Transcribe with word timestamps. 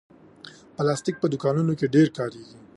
پلاستيک 0.75 1.15
په 1.19 1.27
دوکانونو 1.33 1.73
کې 1.79 1.91
ډېر 1.95 2.07
کارېږي. 2.17 2.55